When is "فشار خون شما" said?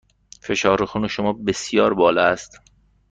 0.41-1.33